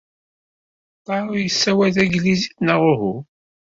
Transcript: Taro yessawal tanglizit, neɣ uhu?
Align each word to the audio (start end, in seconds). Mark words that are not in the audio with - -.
Taro 1.05 1.33
yessawal 1.43 1.91
tanglizit, 1.95 2.43
neɣ 2.65 2.81
uhu? 2.91 3.13